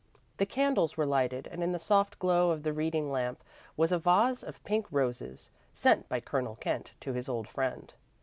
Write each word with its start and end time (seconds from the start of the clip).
The 0.37 0.47
candles 0.47 0.97
were 0.97 1.05
lighted, 1.05 1.45
and 1.45 1.61
in 1.61 1.73
the 1.73 1.77
soft 1.77 2.17
glow 2.17 2.49
of 2.49 2.63
the 2.63 2.73
reading 2.73 3.11
lamp 3.11 3.43
was 3.77 3.91
a 3.91 3.99
vase 3.99 4.41
of 4.43 4.63
pink 4.63 4.87
roses, 4.89 5.51
sent 5.75 6.09
by 6.09 6.19
Colonel 6.19 6.55
Kent 6.55 6.95
to 7.01 7.13
his 7.13 7.29
old 7.29 7.47
friend. 7.47 7.93